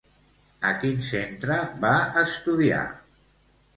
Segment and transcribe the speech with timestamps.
[0.69, 1.93] A quin centre va
[2.25, 2.85] estudiar?